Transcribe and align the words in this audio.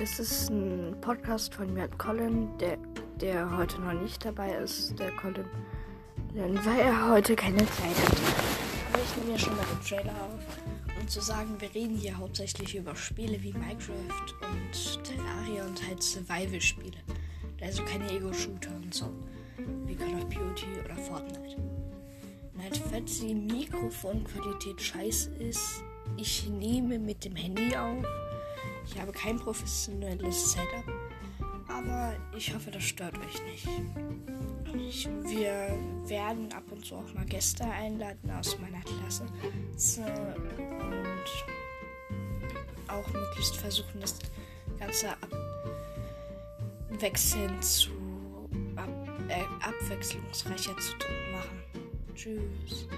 Das 0.00 0.18
ist 0.18 0.48
ein 0.48 0.96
Podcast 1.02 1.54
von 1.54 1.74
mir 1.74 1.84
und 1.84 1.98
Colin, 1.98 2.48
der, 2.56 2.78
der 3.20 3.54
heute 3.54 3.78
noch 3.82 3.92
nicht 3.92 4.24
dabei 4.24 4.54
ist, 4.54 4.98
der 4.98 5.10
Colin, 5.10 5.44
weil 6.32 6.80
er 6.80 7.10
heute 7.10 7.36
keine 7.36 7.58
Zeit 7.58 7.96
hat. 8.02 8.16
Aber 8.90 9.02
ich 9.02 9.16
nehme 9.18 9.32
ja 9.32 9.38
schon 9.38 9.54
mal 9.54 9.66
den 9.66 9.86
Trailer 9.86 10.14
auf, 10.24 10.98
um 10.98 11.06
zu 11.06 11.20
sagen, 11.20 11.54
wir 11.58 11.74
reden 11.74 11.96
hier 11.96 12.16
hauptsächlich 12.16 12.76
über 12.76 12.96
Spiele 12.96 13.42
wie 13.42 13.52
Minecraft 13.52 14.34
und 14.40 15.04
Terraria 15.04 15.66
und 15.66 15.86
halt 15.86 16.02
Survival-Spiele. 16.02 16.96
Also 17.60 17.84
keine 17.84 18.10
Ego-Shooter 18.10 18.74
und 18.82 18.94
so, 18.94 19.12
wie 19.84 19.96
Call 19.96 20.14
of 20.14 20.24
Duty 20.30 20.80
oder 20.82 20.96
Fortnite. 20.96 21.56
Und 22.54 22.62
halt, 22.62 22.80
falls 22.90 23.20
die 23.20 23.34
Mikrofonqualität 23.34 24.80
scheiße 24.80 25.30
ist, 25.34 25.82
ich 26.16 26.48
nehme 26.48 26.98
mit 26.98 27.22
dem 27.26 27.36
Handy 27.36 27.76
auf 27.76 28.02
ich 28.84 29.00
habe 29.00 29.12
kein 29.12 29.38
professionelles 29.38 30.52
Setup, 30.52 30.84
aber 31.68 32.14
ich 32.36 32.54
hoffe, 32.54 32.70
das 32.70 32.82
stört 32.84 33.16
euch 33.18 33.42
nicht. 33.44 33.68
Ich, 34.88 35.08
wir 35.24 35.78
werden 36.06 36.52
ab 36.52 36.64
und 36.70 36.84
zu 36.84 36.96
auch 36.96 37.14
mal 37.14 37.24
Gäste 37.24 37.64
einladen 37.64 38.30
aus 38.30 38.58
meiner 38.58 38.80
Klasse 38.80 39.24
und 39.24 40.00
auch 42.88 43.12
möglichst 43.12 43.56
versuchen, 43.56 44.00
das 44.00 44.18
Ganze 44.78 45.08
abwechselnd 46.90 47.64
zu 47.64 47.90
ab, 48.76 48.88
äh, 49.28 49.44
abwechslungsreicher 49.64 50.76
zu 50.78 50.94
machen. 51.32 51.62
Tschüss. 52.14 52.88